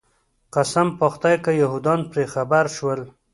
[0.55, 3.01] قسم په خدای که یهودان پرې خبر شول.